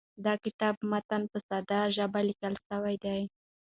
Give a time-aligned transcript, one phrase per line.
[0.25, 3.19] د کتاب متن په ساده ژبه لیکل سوی دی.